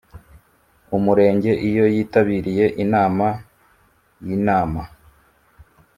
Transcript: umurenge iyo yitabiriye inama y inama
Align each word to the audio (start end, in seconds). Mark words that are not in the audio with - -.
umurenge 0.97 1.51
iyo 1.69 1.85
yitabiriye 1.95 2.65
inama 2.83 3.25
y 4.25 4.29
inama 4.37 4.81